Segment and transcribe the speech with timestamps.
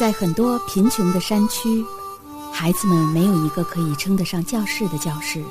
[0.00, 1.84] 在很多贫穷的山区，
[2.50, 5.44] 孩子们没有一个可以称得上教室的教室。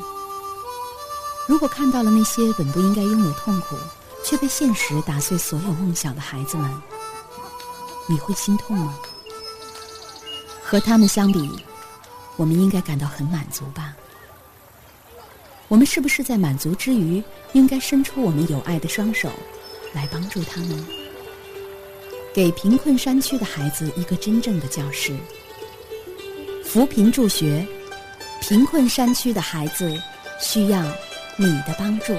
[1.47, 3.75] 如果看到了那些本不应该拥有痛苦，
[4.25, 6.81] 却被现实打碎所有梦想的孩子们，
[8.07, 8.97] 你会心痛吗？
[10.63, 11.63] 和他们相比，
[12.35, 13.93] 我们应该感到很满足吧？
[15.67, 19.29] 我们是不是在满足之余，应该伸出我们有爱的双手，
[19.93, 20.87] 来帮助他们，
[22.33, 25.15] 给贫困山区的孩子一个真正的教室？
[26.63, 27.65] 扶贫助学，
[28.41, 29.93] 贫困山区的孩子
[30.41, 30.83] 需要。
[31.41, 32.13] 你的帮助。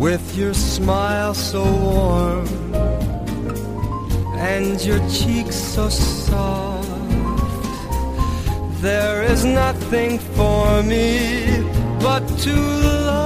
[0.00, 2.48] with your smile so warm
[4.38, 6.88] and your cheeks so soft.
[8.80, 11.62] There is nothing for me
[12.00, 13.19] but to love.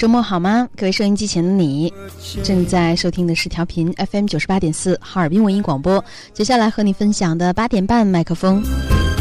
[0.00, 0.66] 周末好吗？
[0.78, 1.92] 各位收音机前的你，
[2.42, 6.02] 正在收听的是调频 FM 九十八点四哈尔滨文艺广播。
[6.32, 8.62] 接下来和你分享的八点半麦克风，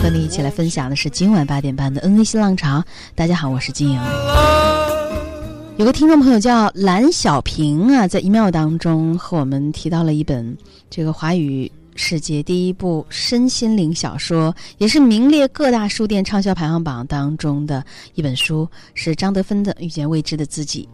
[0.01, 2.81] 和你一起来分享的是今晚八点半的 NV 新浪潮。
[3.13, 3.99] 大家好，我是金莹。
[5.75, 10.57] 有个听众朋友叫蓝小平啊，在 email 当中和我们提到了一本
[10.89, 11.69] 这个华语。
[12.01, 17.83] 世界第一部身心灵小说，也是名列各大书店畅销排行榜当中的
[18.15, 20.87] 一本书，是张德芬的《遇见未知的自己》。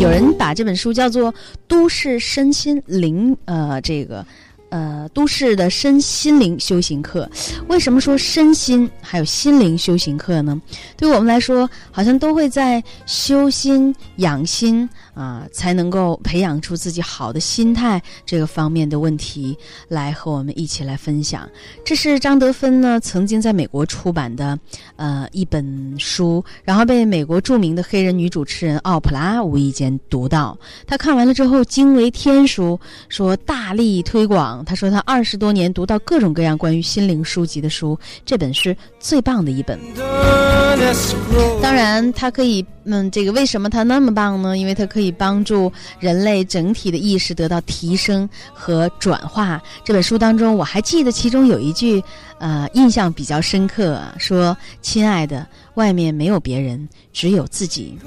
[0.00, 1.32] 有人把这本书叫做
[1.68, 4.26] 《都市身心灵》，呃，这个。
[4.70, 7.30] 呃，都市的身心灵修行课，
[7.68, 10.60] 为什么说身心还有心灵修行课呢？
[10.96, 19.56] 对我们来说，好像都会在修心养心啊，才能够培养出自己好的心态这个方面的问题，
[19.88, 21.48] 来和我们一起来分享。
[21.84, 24.58] 这是张德芬呢曾经在美国出版的
[24.96, 34.64] 呃一本书，然后被美国著名的黑人女主持人奥普拉无意间读到，她看完了之后惊为天书，说大力推广。
[34.64, 39.78] 她说：“她二十多年读到各种各样关于心灵书籍的书，这本是最棒的一本。
[41.62, 44.56] 当然，它可以，嗯，这个为什么它那么棒呢？
[44.56, 49.62] 因为它可以帮助人类整体的意识得到提升和转化。
[49.84, 52.02] 这本书当中，我还记得其中有一句，
[52.38, 57.98] 呃，印象比较深刻，说：‘亲爱的，外面没有别人，只有自己。’”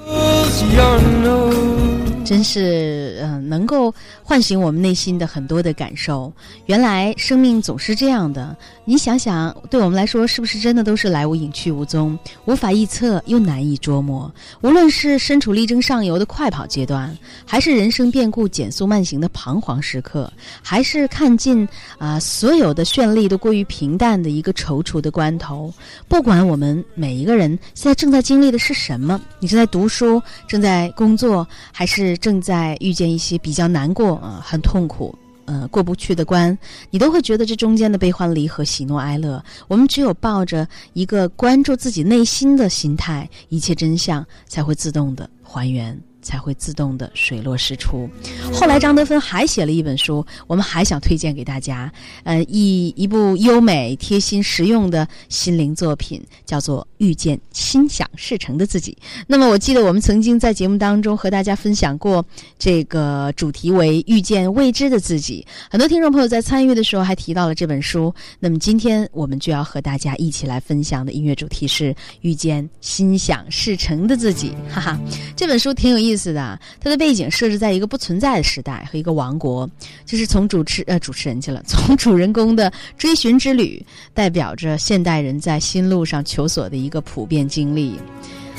[2.28, 6.30] 真是，嗯，能够唤醒我们内心的很多的感受。
[6.66, 8.54] 原来生命总是这样的。
[8.84, 14.30] 你想想，对我们来说，是不是真的都是来无影去无踪，无法预测又难以捉摸？
[14.60, 20.30] 无论是身处力争上游的快跑阶段，还是人生变故减速慢行的彷徨时刻，
[20.62, 21.66] 还是看尽
[21.98, 25.74] 啊所有的绚丽都过于平淡的一个踌躇的关头，
[26.10, 35.18] 不管我们每一个人现在正在经历的是什么，你正在读书，正在工作，还是正在遇见一些比较难过啊，很痛苦。
[35.46, 36.58] 呃过不去的关，
[36.90, 39.42] 你都会觉得这中间的悲欢离合、喜怒哀乐。
[39.70, 45.98] 我们只有抱着一个关注自己内心的心态，一切真相才会自动的还原。
[46.28, 48.10] 才会自动的水落石出。
[48.52, 51.90] 后来张德芬还写了一本书，我们还想推荐给大家。
[52.26, 58.92] 呃，一一部优美、贴心、实用的心灵作品，叫做《遇见心想事成的自己》。
[59.26, 62.26] 那么，我记得我们曾经在节目当中和大家分享过
[62.60, 65.48] 这个主题为“遇见未知的自己”。
[65.72, 68.14] 很多听众朋友在参与的时候还提到了这本书。
[68.42, 74.52] 那么，今天我们就要和大家一起来分享的音乐主题是“遇见心想事成的自己”。
[74.70, 75.00] 哈哈，
[75.34, 76.17] 这本书挺有意思。
[76.18, 79.70] 是的，它的背景设置在一个不存在的时代和一个王国，
[80.06, 87.96] 就是从主持呃主持人去了， 从主人公的追寻之旅，代表着现代人在新路上求索的一个普遍经历，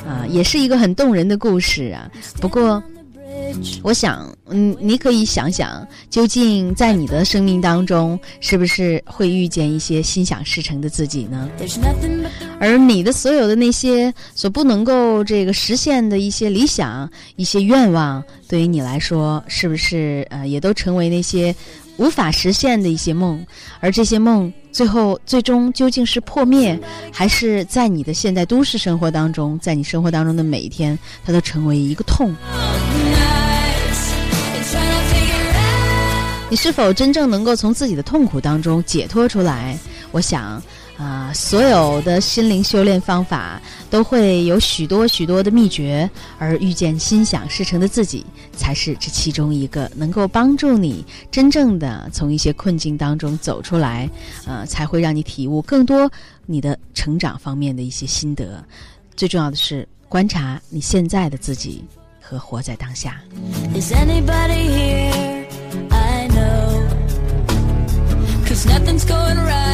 [0.06, 2.10] 啊，也是一个很动人的故事啊。
[2.40, 2.82] 不过。
[3.82, 11.48] 我想，嗯，你可以想想，究竟在你的生命当中，是不是会遇见一些心想事成的自己呢？
[12.60, 21.54] 而你的所有的那些所不能够这个实现的一些理想、一些愿望，对于你来说，是不是呃，也都成为那些
[21.96, 23.44] 无法实现的一些梦？
[23.80, 26.78] 而这些梦，最后最终究竟是破灭，
[27.12, 32.34] 还是在你的现代都市生活当中，在你生活当中的每一天，它都成为一个痛？
[36.50, 39.78] 你是否真正能够从自己的痛苦当中解脱出来？
[40.12, 40.62] 我想，
[40.96, 43.60] 啊，所有的心灵修炼方法
[43.90, 46.08] 都会有许多许多的秘诀，
[46.38, 48.24] 而遇见心想事成的自己，
[48.56, 54.08] 才是这其中一个能够帮助你真正的从一些困境当中走出来，
[54.46, 56.10] 呃，才会让你体悟更多
[56.46, 58.64] 你的成长方面的一些心得。
[59.14, 61.84] 最重要的是观察你现在的自己
[62.22, 63.20] 和活在当下。
[63.74, 63.92] Cause
[68.66, 69.67] nothing's going right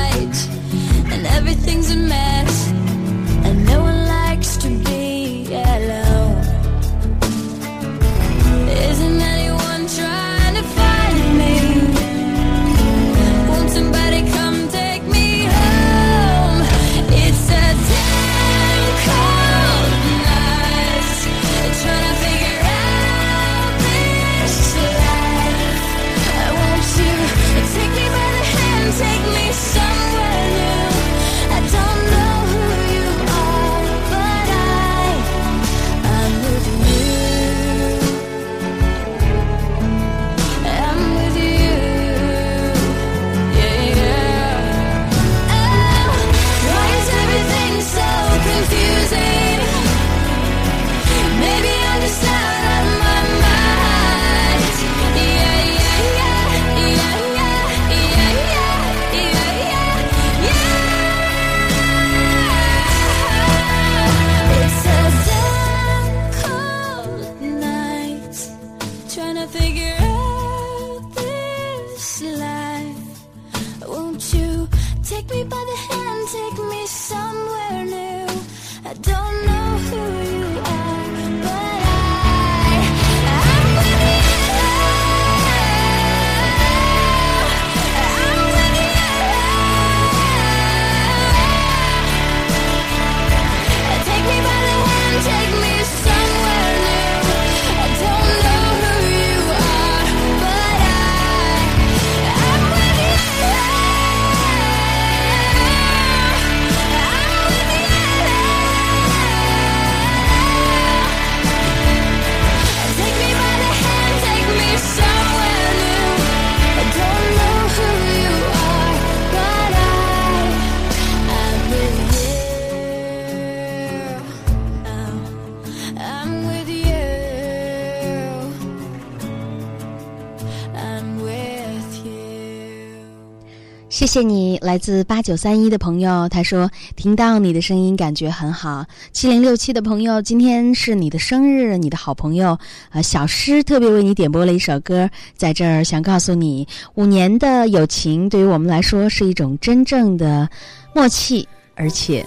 [133.94, 138.84] 谢谢你，来自八九三一的朋友，他说听到你的声音感觉很好。
[139.12, 142.58] 七零六七的朋友，今天是你的生日，你的好朋友
[142.90, 150.48] 啊、小诗特别为你点播了一首歌，在这儿想告诉你，五年的友情对于我们来说是一种真正的
[150.92, 151.46] 默契，
[151.76, 152.26] 而且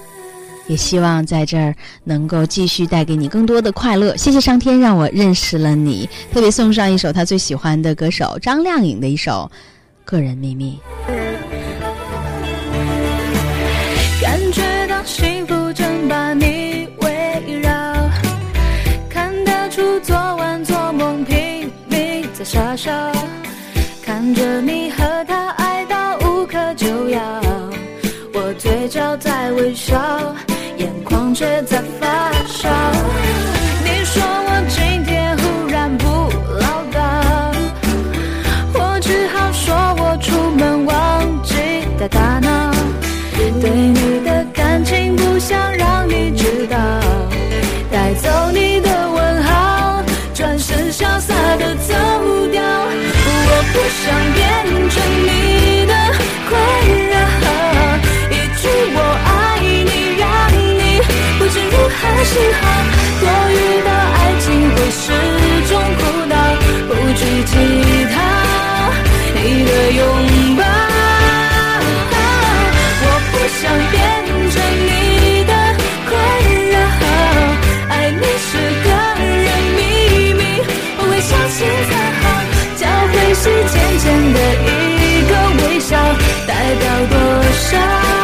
[0.70, 4.16] 也希望在这儿能够继续带给你更多的快乐。
[4.16, 9.52] 谢谢上天让我认识了你，特别送上一首他最喜欢的歌手张靓颖的一首
[10.10, 10.80] 《个人秘密》。
[29.68, 29.98] 微笑，
[30.78, 33.27] 眼眶却在发烧。
[87.78, 88.17] 多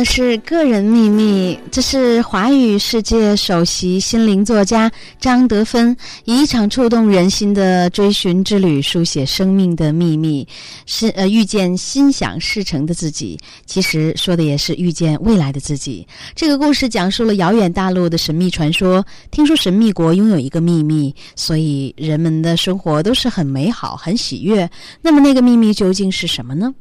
[0.00, 10.48] 的是《个人秘密》，这是华语世界首席心灵作家张德芬以一场触动人心的追寻之旅，书写生命的秘密，
[10.86, 13.38] 是呃遇见心想事成的自己。
[13.66, 16.06] 其实说的也是遇见未来的自己。
[16.34, 19.04] 这个故事讲述了遥远大陆的神秘传说。
[19.30, 24.66] 听说神秘国拥有一个秘密，所以人们的生活都是很美好、很喜悦。
[25.02, 26.72] 那么那个秘密究竟是什么呢？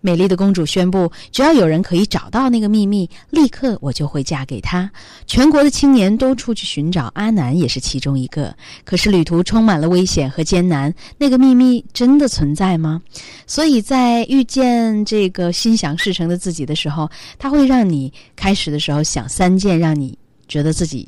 [0.00, 4.90] 美丽的公主宣布，只要有人可以找到那个秘密，立刻我就会嫁给他。
[5.26, 8.54] 全国的青年都出去寻找，阿南也是其中一个。
[8.84, 13.00] 可是旅途充满了危险和艰难，那个秘密真的存在吗？
[13.46, 20.16] 所以在遇见这个心想事成的自己的时候，它会让你开始的时候想三件让你
[20.48, 21.06] 觉得自己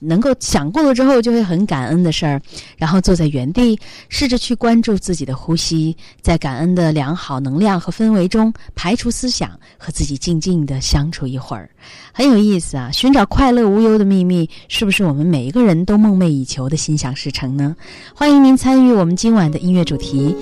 [0.00, 2.40] 能够想过了之后就会很感恩的事儿，
[2.76, 3.78] 然后坐在原地，
[4.08, 11.70] 试着去关注自己的呼吸，在感恩的良好能量和氛围中排除思想，和自己静静的相处一会儿，
[12.12, 12.90] 很有意思啊！
[12.92, 17.74] 寻找快乐无忧的秘密，是不是我们每一个人都梦寐以求的心想事成呢？
[18.14, 20.34] 欢迎您参与我们今晚的音乐主题。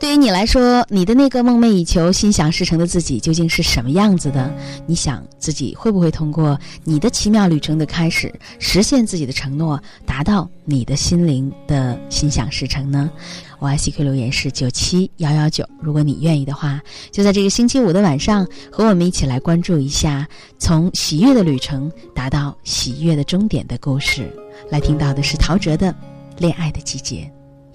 [0.00, 4.52] 对于你来说，你的那个梦寐以求、心想事成的自己究竟是什么样子的？
[4.86, 13.10] 你想自己会不会通过你的奇妙旅程的开始，实现自己的承诺，达到你的心灵的心想事成呢？
[13.58, 16.80] 我爱 CQ 留言是九七幺幺九，如果你愿意的话，
[17.10, 20.26] 就在这个星期五的晚上，和我们一起来关注一下
[20.60, 24.32] 从喜悦的旅程达到喜悦的终点的故事。
[24.70, 25.92] 来听到的是陶喆的
[26.38, 27.28] 《恋爱的季节，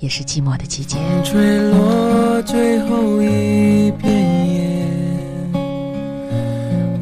[0.04, 0.98] 也是寂寞的季节。
[1.24, 4.12] 吹落最后一片
[4.54, 4.86] 叶，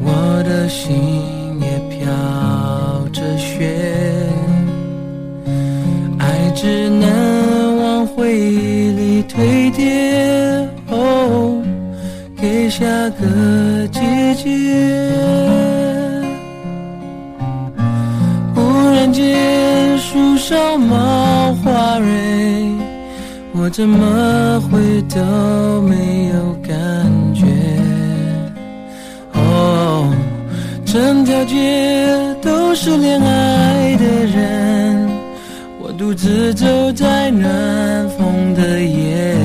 [0.04, 0.94] 我的心
[1.60, 1.98] 也飘
[3.12, 3.74] 着雪，
[6.20, 11.60] 爱只能往回忆里推跌，哦，
[12.36, 13.98] 给下个季
[14.36, 14.48] 节。
[18.54, 18.60] 忽
[18.94, 22.70] 然间树梢冒花蕊，
[23.54, 26.74] 我怎么会都没有感
[27.34, 27.46] 觉？
[29.34, 30.12] 哦，
[30.84, 35.08] 整条街都是恋爱的人，
[35.80, 39.36] 我独自走在暖风的夜。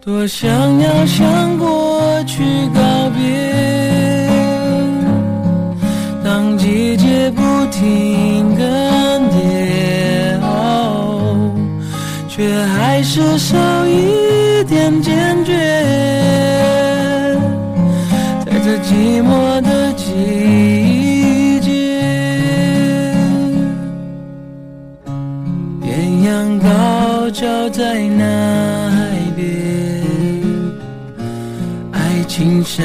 [0.00, 0.48] 多想
[0.80, 2.42] 要向过去
[13.38, 15.52] 少一点坚决，
[18.44, 21.70] 在这寂寞的季节，
[25.86, 30.02] 艳阳高照在那海边。
[31.92, 32.84] 爱情盛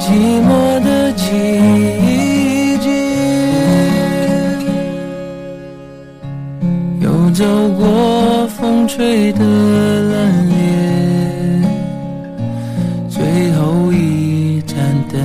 [0.00, 0.06] 寂
[0.42, 0.48] 寞
[0.82, 1.26] 的季
[2.78, 2.88] 节，
[7.00, 7.44] 又走
[7.78, 10.52] 过风吹的冷冽，
[13.10, 14.74] 最后一盏
[15.12, 15.20] 灯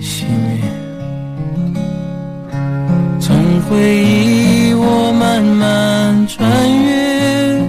[0.00, 0.62] 熄灭，
[3.20, 6.48] 从回忆我慢慢穿
[6.84, 7.60] 越，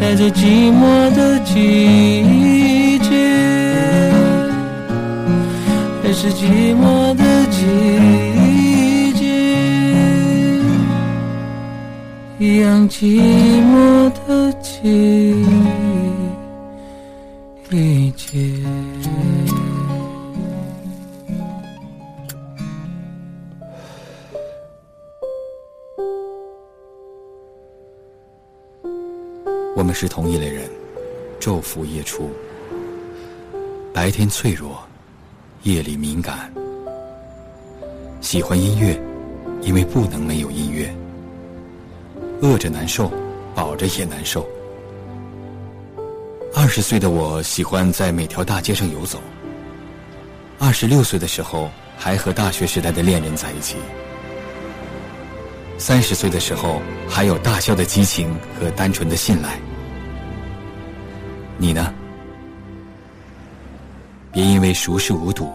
[0.00, 2.19] 在这寂寞的季
[6.30, 9.24] 是寂寞的季节，
[12.38, 13.20] 一样寂
[13.64, 14.72] 寞的季
[18.12, 18.38] 节。
[29.76, 30.70] 我们是同一类人，
[31.40, 32.30] 昼伏夜出，
[33.92, 34.78] 白天脆弱，
[35.62, 36.50] 夜里敏感。
[38.22, 38.98] 喜欢音乐，
[39.60, 40.90] 因为不能没有音乐。
[42.40, 43.12] 饿着难受，
[43.54, 44.48] 饱着也难受。
[46.54, 49.20] 二十岁的我喜欢在每条大街上游走。
[50.58, 53.76] 二十六岁的时候，还和大学时代的恋人在一起。
[55.76, 59.58] 三十岁的时候，还有大笑的激情和单纯的信赖。
[61.58, 61.92] 你呢？
[64.32, 65.50] 别因为熟视无睹，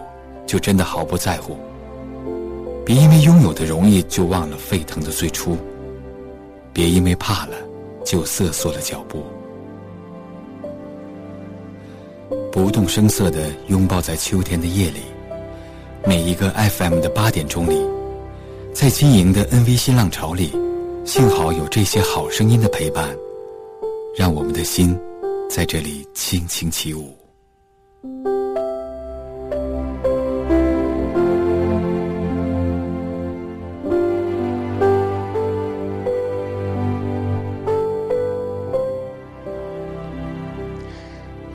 [0.46, 1.56] 就真的毫不在乎；
[2.84, 5.56] 别因为拥有的容易，就忘了沸腾的最初；
[6.72, 7.56] 别因为怕了，
[8.04, 9.22] 就瑟缩了脚步。
[12.52, 15.00] 不动声色的拥抱在秋天的夜里，
[16.06, 17.78] 每一个 FM 的八点钟里，
[18.72, 20.52] 在经营的 NV 新浪潮里，
[21.04, 23.14] 幸好有这些好声音的陪伴，
[24.16, 24.98] 让我们的心
[25.50, 27.14] 在这里轻轻起舞。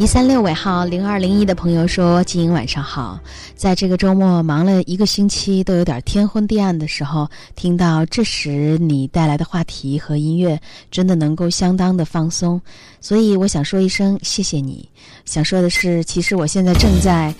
[0.01, 3.19] 一三六尾号零二零一的朋友说：“金莹晚上好，
[3.55, 10.59] 在这个周末忙了一个星期，都有点天昏地暗的时候，听到这时你带来的话题和音乐，
[10.89, 12.59] 真的能够相当的放松。
[12.99, 14.89] 所以我想说一声谢谢你。
[15.23, 17.31] 想说的是，其实我现在正在。”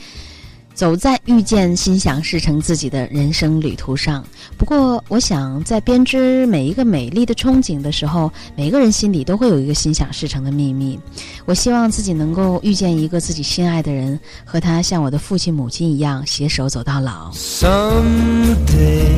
[0.82, 4.26] 走在遇见心想事成自己的人生旅途上。
[4.58, 11.00] 不过，我想在编织每一个美丽的憧憬的时候，每个人心里都会有一个心想事成的秘密。
[11.46, 17.30] 我希望自己能够遇见一个自己心爱的人，和他像我的父亲母亲一样携手走到老。
[17.34, 19.12] Someday.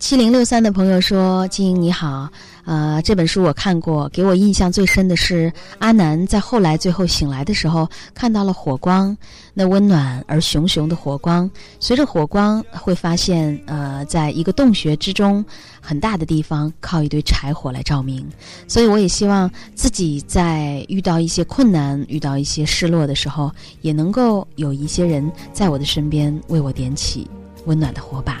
[0.00, 2.28] 七零六三的朋友说：“金英你好，
[2.70, 9.16] 呃，这本书我看过，给我印象最深的是阿南在后来最后醒来的时候，看到了火光，
[9.52, 11.50] 那温暖而熊熊的火光。
[11.80, 15.44] 随着火光，会发现，呃，在一个洞穴之中，
[15.80, 18.24] 很大的地方靠一堆柴火来照明。
[18.68, 27.28] 所以我也希望自己在遇到一些困难、遇到一些失落的时候，也能够有一些人在我的身边为我点起
[27.64, 28.38] 温暖的火把。”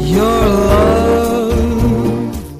[0.00, 1.09] you're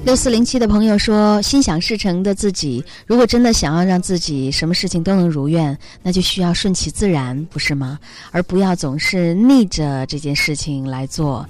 [0.03, 7.99] 六四零七的朋友说：“心想事成的自己，如果真的想要让自己什么事情都能如愿，那就需要顺其自然，不是吗？
[8.31, 11.47] 而不要总是逆着这件事情来做。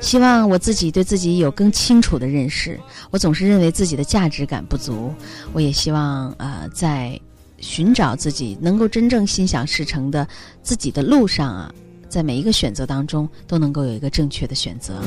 [0.00, 2.78] 希望我自己对自己有更清楚的认识。
[3.10, 5.14] 我总是认为自己的价值感不足，
[5.52, 7.18] 我也希望呃，在
[7.58, 10.26] 寻找自己能够真正心想事成的
[10.60, 11.72] 自己的路上啊，
[12.08, 15.00] 在每一个选择当中都能够有一个正确的选择。”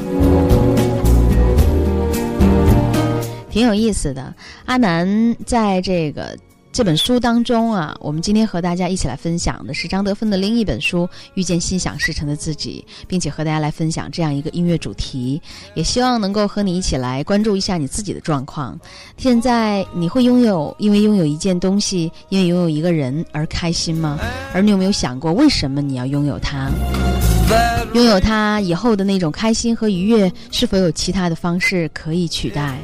[3.55, 4.35] 挺有意思的。
[4.65, 6.37] 阿南在这个
[6.75, 15.41] 这本书当中啊，我们今天和大家一起来分享的是张德芬的另一本书《遇见心想事成的自己》，并且和大家来分享这样一个音乐主题，
[15.73, 18.77] 也希望能够和你一起来关注一下你自己的状况。
[19.15, 24.19] 现在你会拥有因为拥有一件东西，因为拥有一个人而开心吗？
[24.53, 26.69] 而你有没有想过，为什么你要拥有它？
[27.93, 32.77] 拥有它以后的那种开心和愉悦，是否有其他的方式可以取代？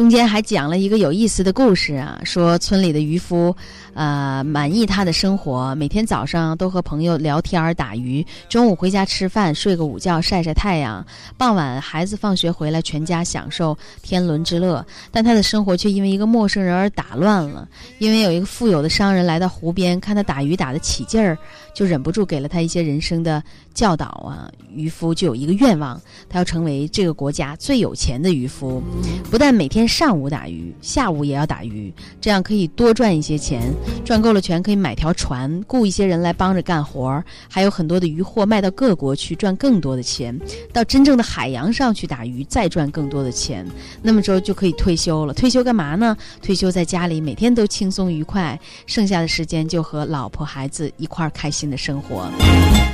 [0.00, 3.54] 中间还讲了一个有意思的故事啊，说村里的渔夫，
[3.92, 11.04] 呃，满意他的生活，每天早上都和朋友聊天儿、打鱼，中午回家吃饭、睡个午觉、晒晒太阳，
[11.36, 14.82] 傍晚孩子放学回来，全家享受天伦之乐。
[15.10, 21.36] 但他的生活却因为一个陌生人而打乱了，因为有一个富有的商人来到湖边，看他打鱼打得起劲儿，
[21.74, 23.42] 就忍不住给了他一些人生的
[23.74, 24.50] 教导啊。
[24.72, 28.80] 渔夫就有一个愿望，他要成为这个国家最有钱的渔夫。
[29.28, 33.74] 不但每天上午打鱼，下午也要打鱼，这样可以多赚一些钱。
[34.04, 40.38] 赚够了钱，可以买条船，雇一些人来帮着干活儿，还有很多的渔货卖到各国去，赚更多的钱。
[40.72, 43.66] 到真正的海洋上去打鱼，再赚更多的钱。
[44.00, 45.34] 那么之后就可以退休了。
[45.34, 46.16] 退休干嘛呢？
[46.40, 52.30] 退休在家里每天都轻松愉快，剩下的时间就和老婆孩子一块儿开心的生活。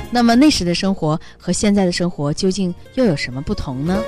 [0.09, 3.99] 那么那时的生活和现在的生活究竟又有什么不同呢？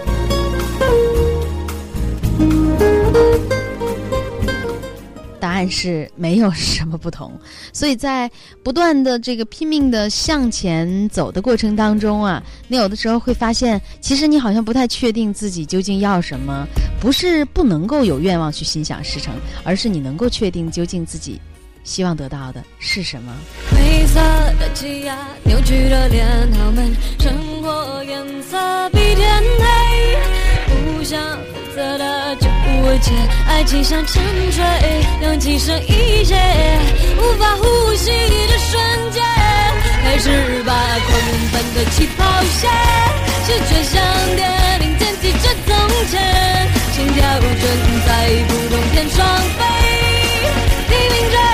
[5.39, 7.31] 答案是没有什么不同，
[7.71, 8.29] 所以在
[8.61, 16.67] 不断的这个拼命的向前走的过程当中啊，你有的时候会发现，其实你好像不太确定自己究竟要什么，
[16.99, 21.39] 不是不能够有愿望去心想事成，而是你能够确定究竟自己
[21.89, 23.33] 希望得到的是什么。
[23.71, 24.19] 灰色
[24.59, 28.55] 的气压，扭曲的脸，他们生活颜色
[28.91, 29.65] 比天黑，
[30.67, 33.11] 不想负责的就不为解，
[33.47, 34.21] 爱情像沉
[34.51, 34.63] 睡，
[35.23, 36.35] 氧气剩一些，
[37.17, 39.23] 无法呼吸的瞬间，
[40.03, 40.71] 开始吧
[41.07, 41.19] 狂
[41.51, 42.23] 奔的起跑
[42.61, 42.69] 线，
[43.47, 43.99] 视觉像
[44.35, 44.47] 电
[44.83, 45.73] 影剪辑着从
[46.05, 46.21] 前，
[46.93, 47.65] 心跳正
[48.05, 49.25] 在不动天上
[49.57, 49.65] 飞，
[50.87, 51.48] 拼命着。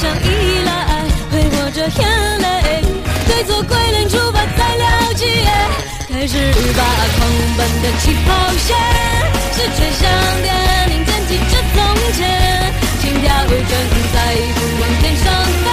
[0.00, 0.24] 想依
[0.64, 0.70] 赖，
[1.30, 2.08] 挥霍着眼
[2.40, 2.82] 泪，
[3.28, 5.26] 对错归零，出发再了解。
[6.08, 6.38] 开始
[6.72, 6.82] 吧
[7.18, 8.68] 狂奔的起跑线，
[9.52, 10.08] 是吹响
[10.42, 10.48] 电
[10.96, 11.76] 影剪辑着从
[12.14, 12.18] 前，
[13.02, 13.52] 心跳正
[14.14, 14.16] 在
[14.54, 15.68] 不往天上飞，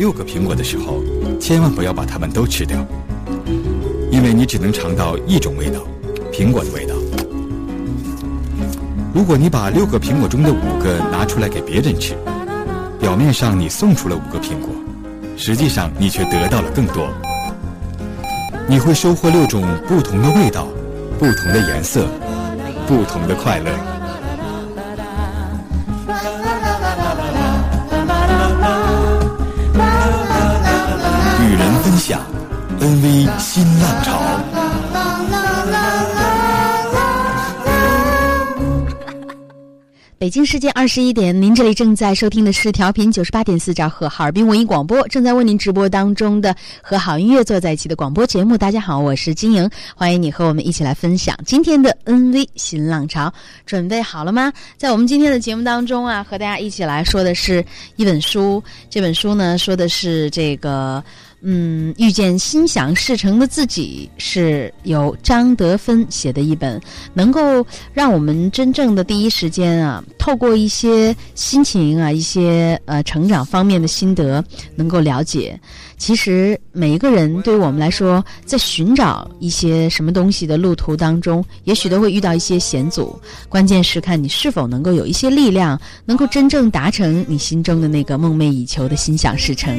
[0.00, 1.02] 六个苹果的时候，
[1.38, 2.82] 千万不要把它们都吃掉，
[4.10, 5.78] 因为你只能尝到一种味道——
[6.32, 6.94] 苹果的味道。
[9.12, 12.16] 如果你把六个苹果中的五个拿出来给别人吃，
[12.98, 14.70] 表面上你送出了五个苹果，
[15.36, 17.06] 实际上你却得到了更多。
[18.66, 20.66] 你会收获六种不同的味道、
[21.18, 22.06] 不同的颜色、
[22.86, 23.99] 不同的快乐。
[32.80, 34.20] ，NV 新浪潮。
[40.18, 48.58] 北京时间二十一点，您这里正在收听的是调频九十八点四兆赫哈尔滨文艺广播，正在为您直播当中的和好音乐坐在一起的广播节目。
[48.58, 53.32] 大家好，我是金莹，欢迎你和我们一起来分享今天的 NV 新浪潮。
[53.64, 54.52] 准备好了吗？
[54.76, 57.64] 在我们今天的节目当中啊，和大家一起来说的是
[57.96, 61.02] 一本书，这本书呢说的是这个。
[61.42, 66.78] 嗯，遇见心想事成的自己是由张德芬写的一本，
[67.14, 75.58] 能够让我们真正的第一时间啊，透过一些心情啊，一些呃成长方面的心得，能够了解，
[75.96, 89.70] 其实每一个人对于我们来说，在寻找一些什么东西的路途当中，也许都会遇到一些险阻，关键是看你是否能够有一些力量，能够真正达成你心中的那个梦寐以求的心想事成。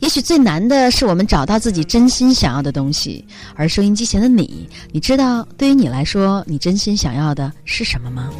[0.00, 8.30] 也许最难的是我们找到自己真心想要的东西，而收音机前的你，你知道对于你来说，你真心想要的是什么吗？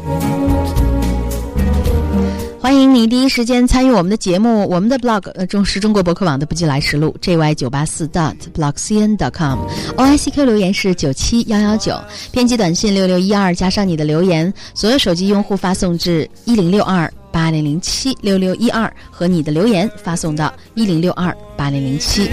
[2.59, 11.99] 欢迎你第一时间参与我们的节目，我们的 blog 呃中是中国博客网的不计来时路 jy 九八四 dot blockcn dot com，o i c q 留言是九七幺幺九，
[12.31, 22.29] 编辑短信六六一二加上你的留言，所有手机用户发送至一零六二八零零七六六一二和你的留言发送到一零六二八零零七。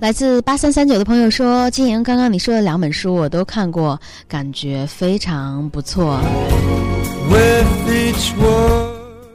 [0.00, 6.20] 来自八三三九的朋友说：“金莹，刚刚你说的两本书我都看过，感觉非常不错。”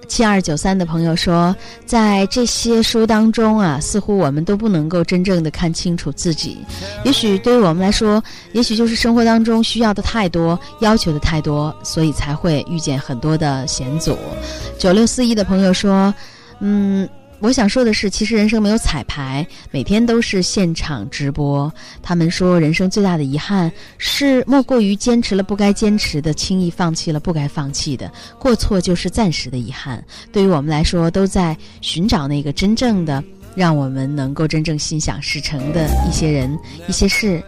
[0.07, 6.57] 七二九三的朋友说，在这些书当中啊，似乎我们都不能够真正的看清楚自己。
[7.03, 14.17] 也许对于我们来说，也许就是生活当中需要的太多，要求的太多，所以才会遇见很多的险阻。
[14.77, 16.13] 九六四一的朋友说，
[16.59, 17.09] 嗯。
[17.43, 21.69] 我想说的是，其实人生没有彩排，每天都是现场直播。
[22.01, 28.09] 他们说，人生最大的遗憾是莫过于坚持了不该坚持的，轻易放弃了不该放弃的。
[28.39, 30.01] 过错就是暂时的遗憾。
[30.31, 33.21] 对于我们来说，都在寻找那个真正的
[33.57, 37.43] 让我们能够真正心想事成的一些人、一些事。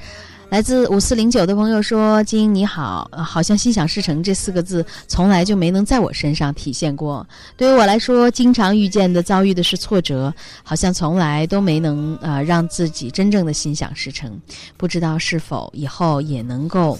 [0.55, 7.27] 来自五四零九的朋友说：“金英你好，好像‘心想事成’这四个字从来就没能在我身上体现过。
[7.57, 14.39] 对于我来说，经常遇见的、遭遇的是挫折，好像从来都没能呃让自己真正的心想事成。
[14.77, 16.97] 不知道是否以后也能够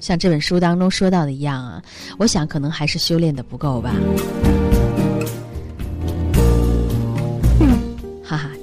[0.00, 1.80] 像这本书当中说到的一样啊，
[2.18, 3.94] 我想可能还是修炼的不够吧。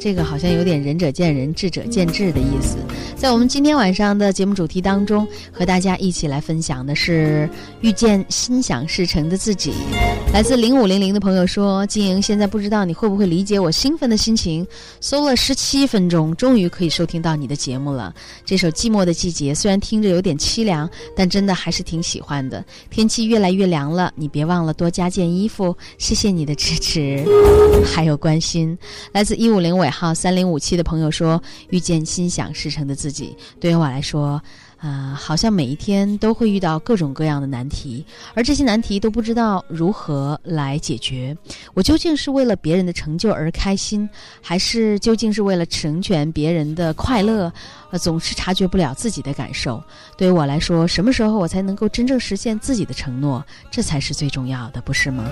[0.03, 2.75] 这个好像有点仁者见仁，智者见智的意思。
[3.15, 9.71] 在我们今天晚上的节目主题当中，和大家一起来分享的是遇见心想事成的自己。
[10.33, 14.67] 来自零五零零的朋友说：“金莹，现在不知道你会不会理解我兴奋的心情。
[14.99, 18.13] 搜了十七分钟，终于可以收听到你的节目了。
[18.43, 22.65] 这首《寂寞的季节》虽然听着有点凄凉，但真的还是挺喜欢的。
[22.89, 25.73] 天气越来越凉了，你别忘了多加件衣服。
[25.97, 27.23] 谢谢你的支持，
[27.85, 28.77] 还有关心。”
[29.13, 34.41] 来自一五零尾号三零五七的朋友说：“遇见心想事成的自己，对于我来说。”
[34.83, 41.33] 啊，好像每一天都会遇到各种各样的难题，而这些难题都不知道如何来解决。
[41.73, 44.09] 我究竟是为了别人的成就而开心，
[44.41, 47.49] 还是究竟是为了成全别人的快乐？
[47.91, 49.81] 呃，总是察觉不了自己的感受。
[50.17, 53.41] 对于我来说，什么时候我才能够真正实现自己的承诺？
[53.71, 55.23] 这才是最重要的，不是吗？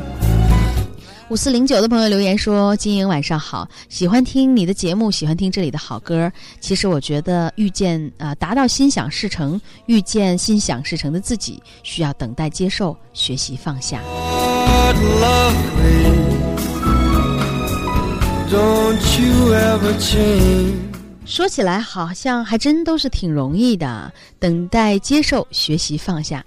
[1.31, 6.29] 五四零九的朋友留言说：“金莹晚上好，喜欢听你的节目，喜欢听这里的好歌。
[6.59, 14.01] 其实我觉得遇见啊，达到心想事成，遇见心想事成的自己，需要等待、接受、学习、放下。
[18.49, 20.73] Don't you ever change.
[21.25, 26.43] 说起来好像还真都是挺容易的，等待、接受、学习、放下，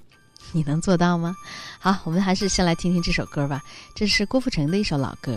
[0.52, 1.34] 你能做到吗？
[1.84, 3.62] 好，我们还是先来听听这首歌吧。
[3.94, 5.36] 这是郭富城的一首老歌。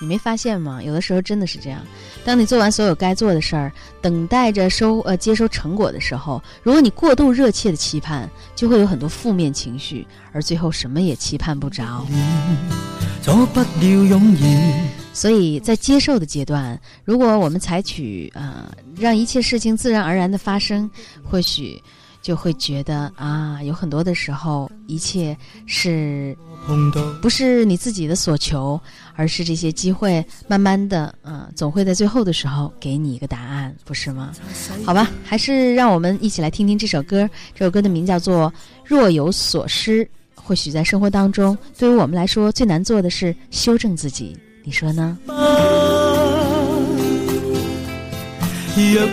[0.00, 0.82] 你没发现吗？
[0.82, 1.84] 有的时候真的是这样。
[2.24, 12.06] 当你做完所有该做的事儿，等待着收呃接收成果的时候，如果你过度热切的期盼，就会有很多负面情绪，而最后什么也期盼不着。
[13.20, 14.90] 走不了永远。
[15.12, 20.90] 所以在接受的阶段，如果我们采取呃让一切事情自然而然的发生，
[21.22, 21.78] 或许
[22.22, 26.34] 就会觉得啊，有很多的时候，一切是
[27.20, 28.80] 不是你自己的所求，
[29.16, 34.32] 而是这些机会慢慢的，嗯、总会在最后的时候给你一个答案，不是吗？
[34.86, 37.28] 好吧，还是让我们一起来听听这首歌。
[37.54, 38.48] 这首歌的名叫做
[38.84, 40.04] 《若有所失》。
[40.44, 44.36] 或许在生活当中，对于我们来说，最难做的是修正自己。
[44.64, 45.16] 你说呢？
[45.26, 45.34] 若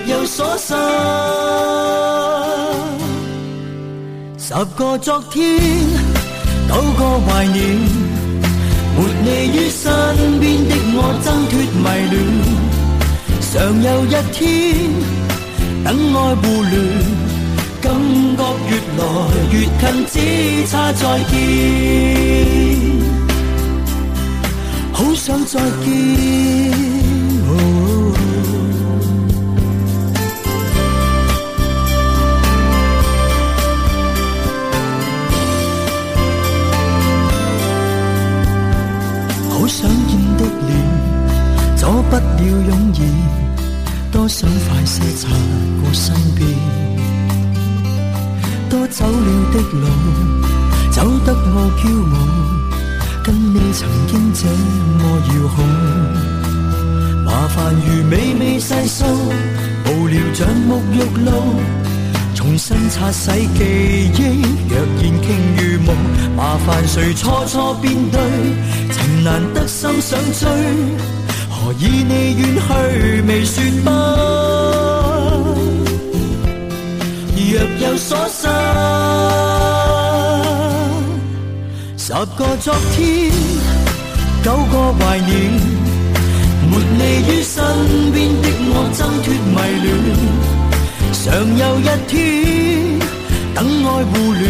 [0.08, 0.74] 有所失，
[4.50, 5.60] 十個昨天，
[6.68, 7.60] 九個懷念，
[8.98, 9.86] 沒你於身
[10.42, 12.18] 邊的我挣脱迷恋，
[13.52, 14.42] 常有一天，
[15.86, 16.74] 等愛互聯，
[17.80, 17.94] 感
[18.36, 19.02] 覺越來
[19.52, 20.18] 越近，只
[20.68, 21.32] 差再見，
[24.92, 26.99] 好想再見。
[39.70, 43.06] 想見的臉，阻不了湧現，
[44.12, 45.30] 多想快些擦
[45.80, 46.42] 過身邊，
[48.68, 49.86] 多走了的路，
[50.92, 52.18] 走得我驕傲，
[53.24, 54.42] 跟你曾經這
[54.98, 55.58] 麼遙控，
[57.24, 59.06] 麻煩如美美細數，
[59.86, 61.30] 無聊像沐浴露。
[62.36, 63.64] 重新擦洗記
[64.14, 64.18] 憶，
[64.70, 65.26] 若然傾
[65.58, 65.88] 如夢，
[66.38, 68.69] 麻煩誰錯錯便對，情
[69.24, 70.48] 難得心想追，
[71.50, 72.70] 何以你遠去
[73.28, 73.90] 未說不？
[77.36, 78.48] 若有所失，
[81.98, 83.32] 十個昨天，
[84.44, 85.30] 九個懷念，
[86.70, 87.56] 沒你於身
[88.14, 89.88] 邊的我挣脱迷恋。
[91.12, 91.24] 常
[91.58, 92.14] 有一天，
[93.56, 94.46] 等愛互聯，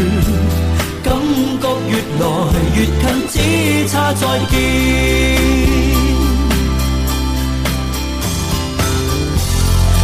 [1.90, 2.24] 越來
[2.76, 3.36] 越近，只
[3.90, 4.54] 差再見。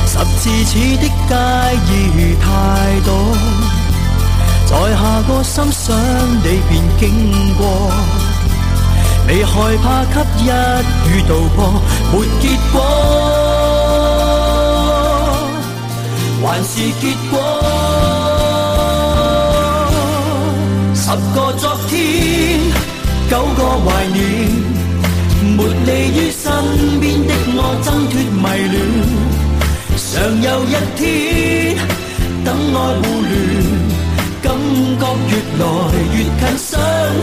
[0.07, 1.33] 十字似的介
[1.89, 1.93] 意
[2.41, 2.45] 太
[3.05, 3.09] 多，
[4.65, 5.83] 在下個心想
[6.43, 7.03] 你便經
[7.57, 7.61] 過，
[9.27, 11.57] 未害怕給一語道破，
[12.11, 12.75] 沒結果。
[16.41, 16.69] 還是
[17.01, 17.33] 結果。
[20.93, 21.64] 十個昨
[22.05, 22.59] 天，
[23.29, 24.19] 九個懷念，
[25.57, 26.43] 沒你於身
[27.01, 28.77] 邊的我挣脱迷恋。
[29.97, 30.05] 常
[30.41, 31.03] 有一天，
[32.43, 33.33] 等愛互聯，
[34.41, 34.45] 感
[34.99, 35.63] 覺越來
[36.13, 36.69] 越近，想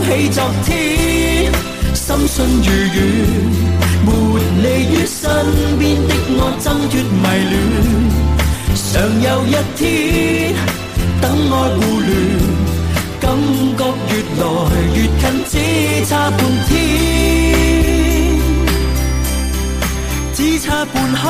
[0.05, 0.69] 起昨天，
[1.93, 2.97] 心信如願。
[4.05, 4.07] 沒
[4.61, 5.21] 你於身
[5.79, 7.55] 邊的我挣脱迷恋。
[8.75, 9.81] 常有一天，
[11.21, 12.11] 等愛互聯，
[13.23, 13.31] 感
[13.77, 14.45] 觉越来
[14.95, 16.71] 越近，只差半天，
[20.33, 21.21] 只差半刻，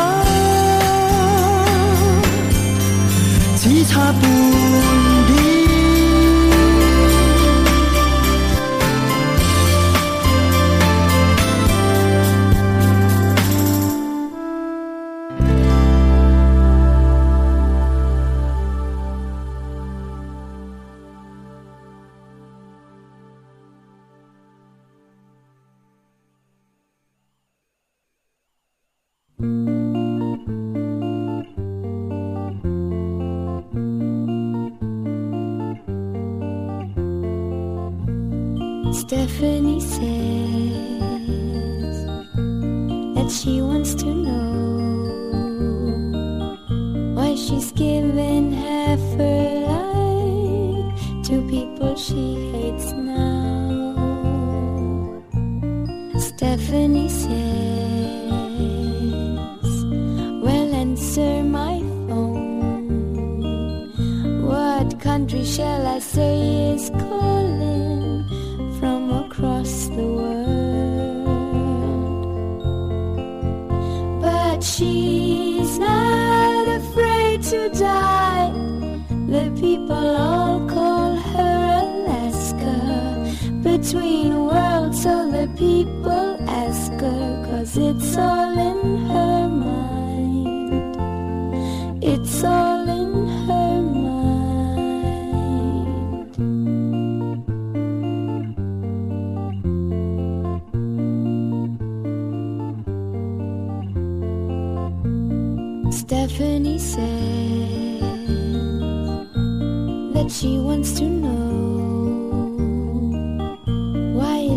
[3.57, 5.12] 只差半刻。
[39.03, 40.32] Stephanie said.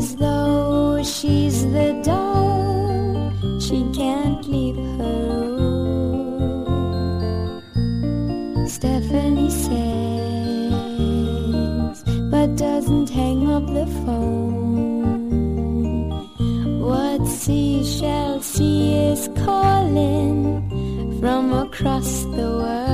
[0.07, 5.23] As though she's the doll, she can't leave her
[5.59, 6.69] room.
[8.69, 9.97] Stephanie says,
[12.31, 15.17] but doesn't hang up the phone.
[16.89, 22.86] What seashell sea is calling from across the world.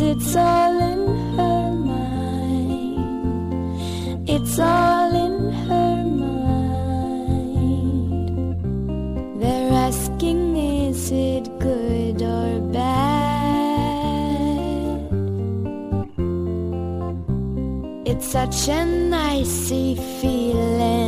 [0.00, 2.98] It's all in her mind.
[4.28, 7.40] It's all in her mind.
[9.40, 13.18] They're asking, is it good or bad?
[18.06, 21.07] It's such an icy feeling.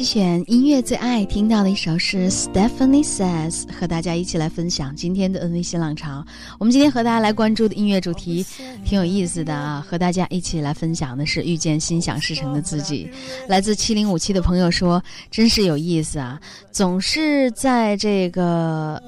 [0.00, 6.24] 精选音乐最爱听到的一首是 Stephanie Says，和大家一起来分享今天的 NV 新浪潮。
[6.58, 8.42] 我们今天和大家来关注的音乐主题
[8.82, 13.10] 挺有意思的啊，和大家一起来分享的是遇见心想事成的自己。
[13.46, 16.40] 来自七零五七的朋友说，真是有意思啊，
[16.72, 19.02] 总是在这个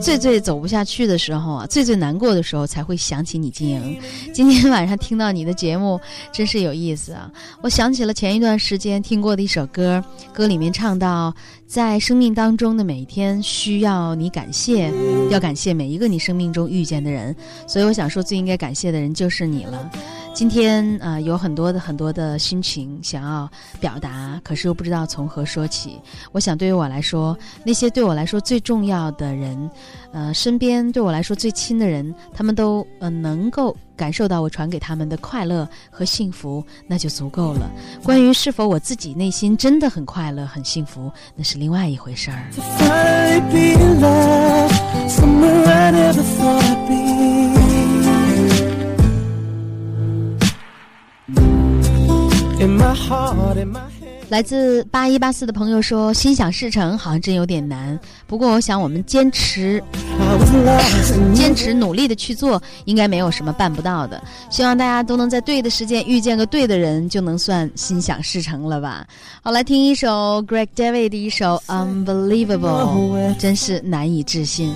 [0.00, 3.98] 最最走不下去的时候啊，最最难过的时候才会想起你晶莹。
[4.32, 6.00] 今天晚上听到你的节目，
[6.32, 7.30] 真是有意思啊！
[7.60, 11.34] 我想起了前一段时间听过的一首歌，歌里面唱到，
[11.66, 14.90] 在生命当中的每一天需要你感谢，
[15.30, 17.36] 要感谢每一个你生命中遇见的人。
[17.66, 19.90] 所以我想说，最应该感谢的人就是你了。
[20.32, 26.00] 今天啊、呃有很多的很多的心情想要表达，可是又不知道从何说起。
[26.32, 29.70] 我想，对于我来说，那些对我来说最重要的人，
[30.12, 37.70] 呃，身边对我来说最亲的人，他们都呃能够感受到我传给他们的快乐和幸福，那就足够了。
[38.02, 42.48] 关于是否我自己内心真的很快乐、很幸福，那是另外一回事儿。
[54.28, 57.98] 来自八一八四的朋友说，心想事成好像真有点难。
[58.28, 59.82] 不过我想，我们坚持
[61.34, 64.22] 坚持努力的去做，应该没有什么办不到的。
[64.48, 69.04] 希望大家都能在对的时间遇见个对的人，就能算心想事成了吧。
[69.42, 74.72] 好，来听一首 Greg David 的一首 Unbelievable，真是难以置信。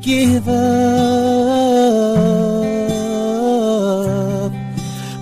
[0.00, 0.54] Give up.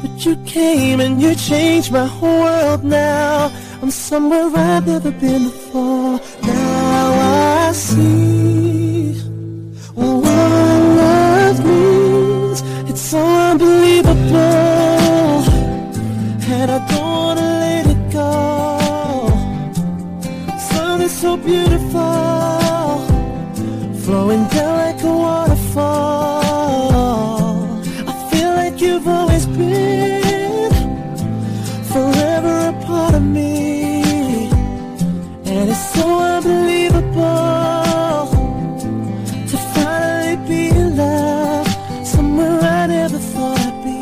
[0.00, 3.50] But you came and you changed my whole world now.
[3.82, 6.20] I'm somewhere I've never been before.
[6.42, 9.14] Now I see
[9.94, 10.22] what
[11.00, 12.62] love means.
[12.88, 14.08] It's so unbelievable.
[16.54, 18.30] And I don't wanna let it go.
[20.70, 22.00] Something so beautiful,
[24.08, 26.40] flowing down like a waterfall.
[28.10, 30.70] I feel like you've always been
[31.92, 33.52] forever a part of me.
[35.52, 38.24] And it's so unbelievable
[39.50, 41.68] to finally be in love
[42.14, 43.98] somewhere I never thought I'd be.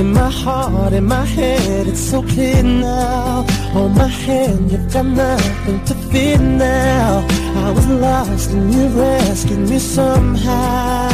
[0.00, 3.57] In my heart, in my head, it's so clear now.
[3.72, 7.26] Hold my hand, you've got nothing to fear now.
[7.66, 11.07] I was lost and you rescued me somehow.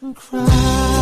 [0.02, 0.93] and cry.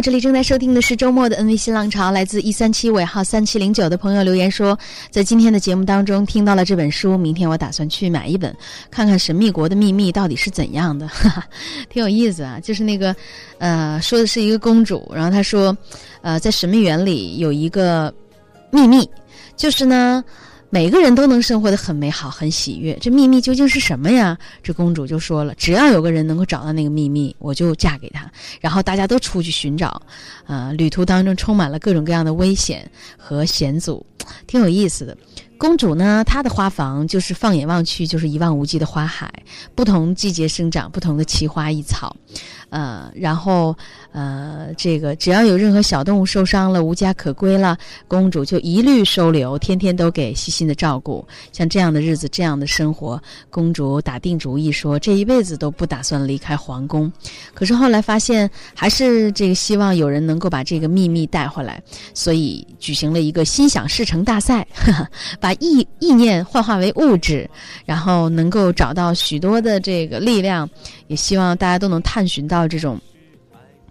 [0.00, 4.78] 这里正在收听的是周末的 NV 新浪潮，来自一三七尾号三七零九的朋友留言说，
[5.10, 8.54] 在今天的节目当中听到了这本书，明天我打算去买一本，
[8.90, 11.44] 看看神秘国的秘密到底是怎样的，哈哈，
[11.90, 12.60] 挺有意思啊。
[12.60, 13.14] 就是那个，
[13.58, 15.76] 呃，说的是一个公主，然后她说，
[16.22, 18.12] 呃，在神秘园里有一个
[18.70, 19.08] 秘密，
[19.56, 20.22] 就是呢。
[20.70, 24.36] 每个人都能生活得很美好、很喜悦，这秘密究竟是什么呀？
[24.62, 30.02] 这公主就说了：“只要有个人能够找到那个秘密，我就嫁给他。”然后大家都出去寻找，
[30.46, 34.04] 呃，旅途当中充满了各种各样的危险和险阻，
[34.46, 35.16] 挺有意思的。
[35.56, 39.32] 公主呢，她的花房就是放眼望去就是一望无际的花海，
[39.74, 42.14] 不同季节生长不同的奇花异草，
[42.70, 43.76] 呃，然后
[44.12, 51.26] 呃，这个只要有任何小动物受伤了、无家可归了，公主就一律收留，天天都给细心的照顾。
[51.52, 57.10] 像这样的日子、这样的生活，公主打定主意说这一辈子都不打算离开皇宫。
[57.54, 65.08] 可是后来发现，还是这个希望有人能够把这个秘密带回来，所以举行了一个心想事成大赛，呵 呵
[65.40, 67.48] 把意意念幻化为物质，
[67.84, 70.68] 然后能够找到许多的这个力量，
[71.06, 72.98] 也希望大家都能探寻到这种。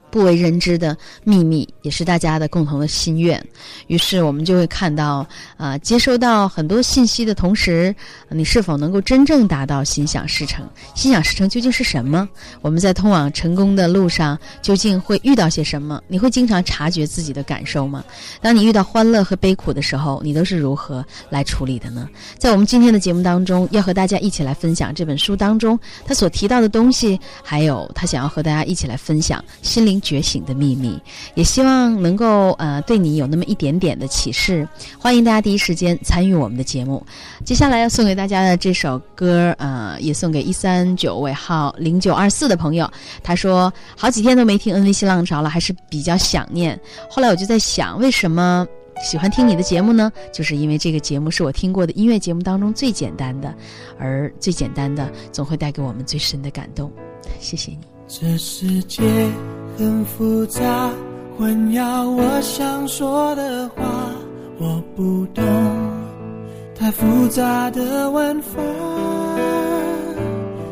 [0.10, 3.44] 不为人知的秘密，也是大家的共同的心愿。
[3.88, 5.28] 于是我们就会看到，
[5.58, 7.96] 啊、接收到很多信息的同时，
[8.30, 10.68] 你是否能够真正达到心想事成？
[10.96, 12.28] 心想事成究竟是什么？
[12.62, 16.02] 我们在通往成功的路上，究竟会遇到些什么？
[16.08, 18.04] 你会经常察觉自己的感受吗？
[18.42, 22.10] 当你遇到欢乐和悲苦的时候，你都是如何来处理的呢？
[22.38, 31.00] 在我们今天的节目当中，要和大家一起来分享这本书当中他所提到的东西，还有他想要和大家一起来分享心灵觉醒的秘密，
[31.36, 34.68] 也希望能够呃对你有那么一点点的启示。
[35.00, 37.06] 欢迎大家第一时间参与我们的节目。
[37.46, 42.90] 接下来要送给大家的这首歌，呃，也送给一三九尾号零九二四的朋友。
[43.24, 46.80] 他说好几天都没听 NV 新浪潮了，还是比较想念。
[47.10, 48.68] 后来我就在想，为什么？
[49.04, 53.54] 喜欢听你的节目呢，就是因为这个节目是我听过的音乐节目当中最简单的，
[54.00, 56.92] 而最简单的总会带给我们最深的感动。
[57.40, 57.78] 谢谢你。
[58.08, 59.04] 这世界
[59.78, 60.90] 很复杂，
[61.38, 63.84] 混淆我想说的话。
[64.60, 65.44] 我不懂
[66.74, 68.60] 太复杂的玩法，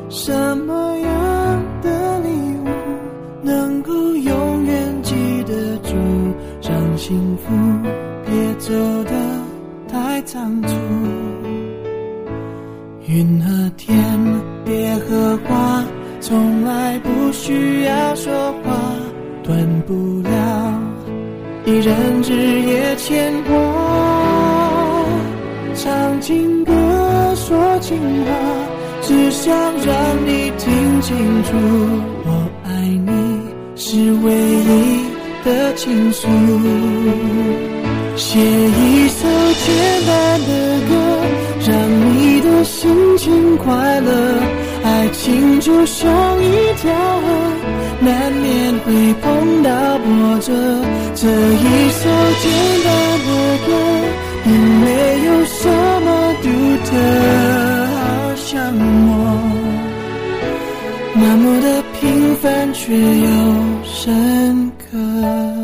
[0.09, 2.29] 什么样的礼
[2.63, 2.67] 物
[3.43, 5.93] 能够永远记得住？
[6.63, 7.53] 让幸福
[8.25, 9.11] 别走得
[9.87, 10.75] 太仓促。
[13.07, 13.95] 云和天，
[14.65, 15.83] 蝶和花，
[16.19, 18.33] 从来不需要说
[18.63, 18.64] 话。
[19.87, 20.29] 不了
[21.65, 23.53] 一人日夜牵挂。
[25.75, 26.73] 唱情歌，
[27.35, 28.31] 说情话，
[29.01, 31.51] 只想让你听清楚，
[32.25, 33.41] 我爱你
[33.75, 35.05] 是唯一
[35.43, 36.27] 的倾诉。
[38.15, 39.27] 写一首
[39.65, 39.67] 简
[40.07, 40.93] 单的歌，
[41.67, 41.75] 让
[42.15, 44.39] 你的心情快乐。
[44.83, 46.09] 爱情就像
[46.41, 47.27] 一条河，
[48.05, 50.53] 难免会碰到波折。
[51.15, 52.03] 这一首
[52.41, 52.45] 简
[52.85, 52.87] 单
[53.25, 53.29] 的
[53.65, 53.69] 歌，
[54.43, 54.85] 并没
[55.25, 55.59] 有什
[56.05, 56.07] 么
[56.43, 56.45] 独
[56.85, 56.87] 特，
[57.95, 57.99] 好
[58.35, 58.45] 像
[59.07, 59.11] 我
[61.15, 61.65] 那么的
[61.99, 61.99] 平
[62.35, 63.27] 凡却又
[63.83, 65.54] 深刻。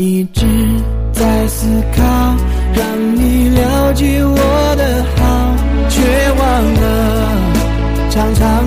[0.00, 0.46] 一直
[1.12, 2.02] 在思考，
[2.72, 5.54] 让你了解我的好，
[5.90, 6.00] 却
[6.38, 6.42] 忘
[6.74, 6.82] 了
[8.08, 8.59] 常常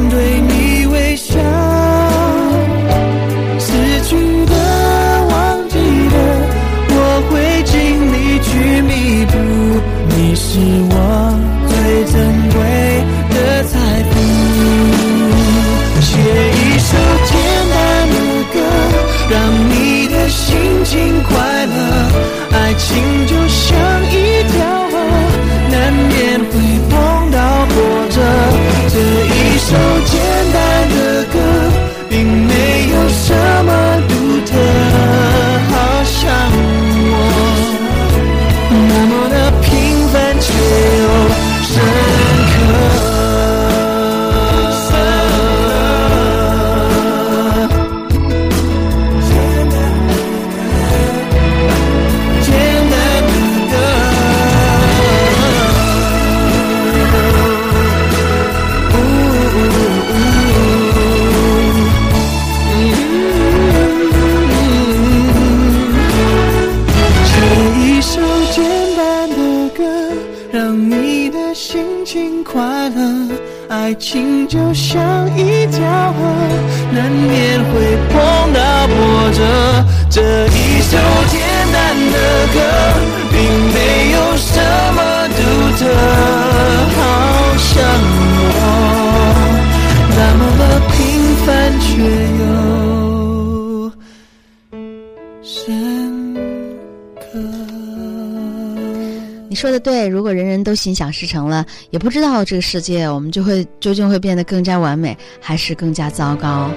[100.84, 106.70] 心想事成了，也不知道这个世界我们就会究竟会变得更加完美，还是更加糟糕。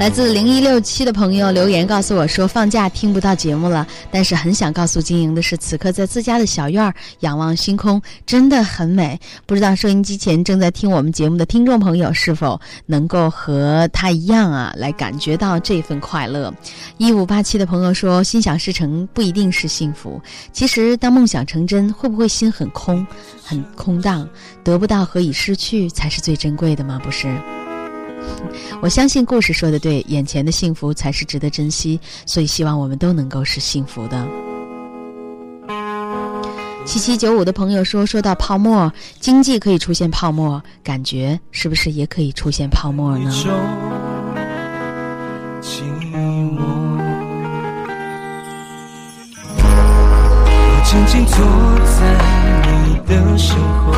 [0.00, 9.20] 来自零一六七的朋友留言告诉我说，放假听不到节目了，但是很想告诉金莹的是，此刻在自家的小院儿仰望星空，真的很美。
[9.44, 16.50] 不知道收音机前正在听我们节目的听众朋友是否能够和他一样啊，来感觉到这份快乐。
[16.96, 20.18] 一五八七的朋友说，心想事成不一定是幸福，
[20.50, 23.06] 其实当梦想成真，会不会心很空、
[23.44, 24.26] 很空荡？
[24.64, 26.98] 得不到和已失去才是最珍贵的吗？
[27.04, 27.28] 不是。
[28.82, 34.26] 我相信故事说的对，眼前的幸福才是值得珍惜，所以希望我们都能够是幸福的。
[36.86, 43.30] 七七九五的朋友说，说到泡沫，经济可以出现泡沫，感觉是不是也可以出现泡沫呢？
[45.62, 46.58] 寂寞。
[50.72, 51.36] 我静静坐
[51.84, 52.00] 在
[52.88, 53.92] 你的身后，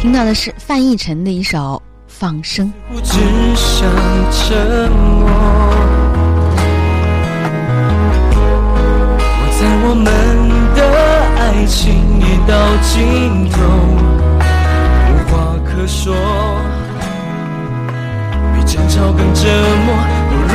[0.00, 1.80] 听到的是范逸臣的一首
[2.22, 2.68] 《放生》。
[2.94, 3.18] 我只
[3.56, 3.90] 想
[4.30, 5.26] 沉默。
[9.40, 10.06] 我在我们
[10.76, 10.80] 的
[11.40, 11.82] 爱情
[12.20, 13.58] 已到尽头，
[15.08, 15.32] 无话
[15.66, 16.14] 可说。
[18.54, 19.42] 比争吵更折
[19.84, 19.88] 磨，
[20.30, 20.54] 不如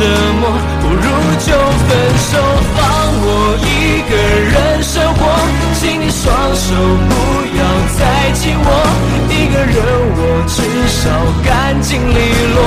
[0.00, 0.06] 折
[0.40, 0.48] 磨，
[0.80, 1.04] 不如
[1.44, 2.40] 就分手，
[2.72, 2.80] 放
[3.20, 3.28] 我
[3.60, 4.16] 一个
[4.48, 5.20] 人生活。
[5.76, 6.72] 请你双手
[7.04, 7.12] 不
[7.52, 7.60] 要
[8.00, 8.68] 再紧握，
[9.28, 9.76] 一个人
[10.16, 11.04] 我至少
[11.44, 12.16] 干净利
[12.56, 12.64] 落，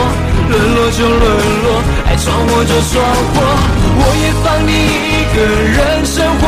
[0.47, 1.25] 沦落就沦
[1.65, 3.41] 落，爱闯祸就闯祸，
[3.97, 5.41] 我也放你一个
[5.73, 6.41] 人生活。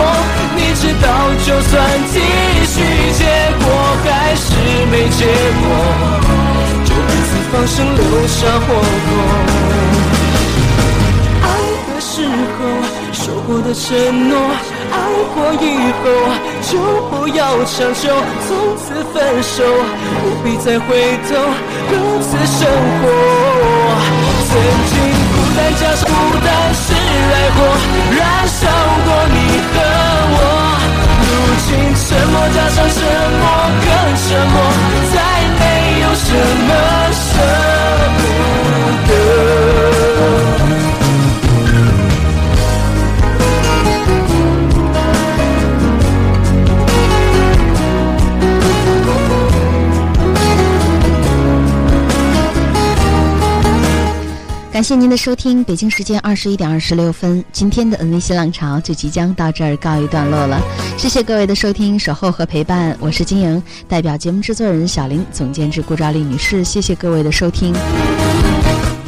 [0.54, 1.10] 你知道，
[1.48, 1.82] 就算
[2.14, 2.22] 继
[2.70, 2.86] 续，
[3.18, 3.26] 结
[3.58, 3.66] 果
[4.06, 4.54] 还是
[4.92, 5.26] 没结
[5.66, 5.66] 果，
[6.86, 10.15] 就彼此放生，留下火种。
[13.48, 14.36] 我的承诺。
[14.92, 14.98] 爱
[15.34, 15.66] 过以
[16.00, 16.04] 后
[16.62, 16.72] 就
[17.10, 18.10] 不要强求，
[18.48, 19.64] 从此分手，
[20.24, 20.88] 不必再回
[21.28, 21.36] 头，
[21.90, 22.64] 各自生
[23.02, 23.04] 活。
[24.48, 24.52] 曾
[24.90, 24.94] 经
[25.34, 27.58] 孤单加上孤单是爱火，
[28.16, 28.62] 燃烧
[29.04, 29.38] 过你
[29.72, 29.76] 和
[30.32, 30.38] 我。
[31.26, 31.28] 如
[31.66, 32.98] 今沉默加上沉
[33.42, 33.44] 默
[33.84, 33.88] 更
[34.24, 34.56] 沉默，
[35.12, 35.16] 再
[35.60, 35.62] 没
[36.02, 36.28] 有什
[36.68, 36.70] 么
[37.12, 37.24] 舍
[38.18, 38.22] 不
[39.08, 39.14] 得。
[54.76, 60.62] 感谢您的收听，北京时间二十一点二十六分，今天的 NV 新浪潮就即将到这儿告一段落了。
[60.98, 67.74] 谢谢各位的收听、守候和陪伴，我是金莹，代表节目制作人小林、总监制顾兆丽女士，谢谢各位的收听。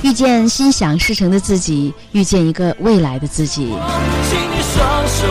[0.03, 3.75] 遇见心想事成的自己，遇见一个未来的自己。
[4.29, 5.27] 请你双手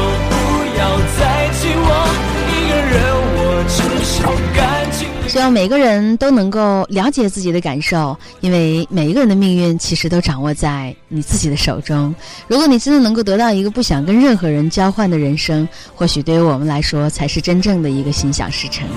[5.37, 12.15] 希望每个人都能够了解自己的感受，因为每一个人的命运其实都掌握在你自己的手中。
[12.49, 18.89] 如果你真的能够得到一个不想跟任何人交换的人生，或许对于我们来说才是真正的一个心想事成。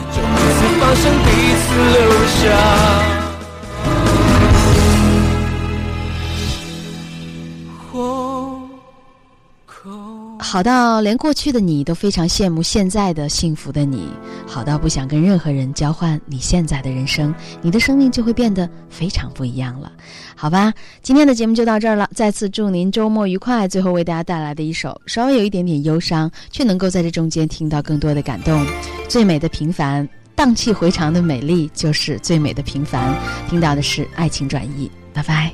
[10.52, 14.10] 好到连过去的你都非常羡慕现在的幸福的你，
[14.48, 17.32] 好到不想跟任何人交换你现在的人生，
[17.62, 19.92] 你的生命就会变得非常不一样了，
[20.36, 20.74] 好吧？
[21.04, 23.68] 今天的节目就到这儿了，再次祝您周末愉快。
[23.68, 28.66] 最后为大家带来的一首稍微有一点点忧伤，却能够在这中间听到更多的感动。
[29.08, 33.16] 最美的平凡，荡气回肠的美丽，就是最美的平凡。
[33.48, 35.54] 听到的是爱情转移，拜拜。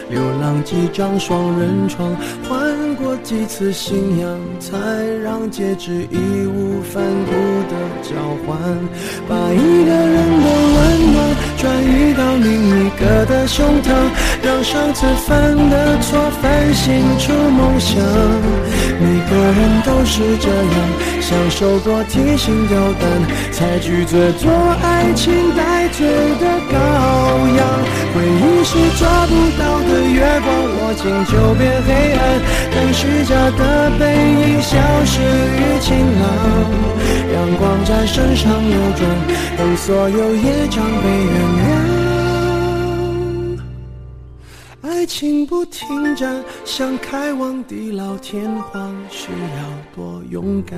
[0.11, 2.13] 流浪几张双人床，
[2.47, 4.77] 换过几次信仰，才
[5.23, 7.31] 让戒指义无反顾
[7.71, 8.13] 的交
[8.45, 8.59] 换。
[9.27, 11.17] 把一个人的温暖
[11.57, 13.87] 转移到另一个的胸膛，
[14.43, 17.97] 让上次犯的错反省出梦想。
[18.99, 20.75] 每个人都是这样，
[21.21, 23.09] 享受过提心吊胆，
[23.51, 24.51] 才拒绝做
[24.83, 26.07] 爱情代罪
[26.39, 26.73] 的羔
[27.57, 27.59] 羊。
[28.13, 32.19] 回忆是抓不到的月光，握紧就变黑暗，
[32.71, 33.61] 等虚假的
[33.97, 34.03] 背
[34.41, 35.89] 影消失于晴
[36.19, 36.23] 朗，
[37.33, 38.99] 阳光在身上流转，
[39.57, 41.61] 等所有业障被原谅。
[44.81, 49.63] 爱情不停站，想开往地老天荒，需要
[49.95, 50.77] 多勇敢。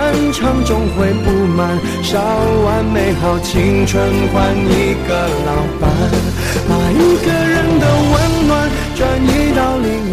[0.01, 2.19] 漫长总会不满烧
[2.65, 5.91] 完美好青春换一个老伴
[6.67, 10.10] 把一个人的温暖转移到另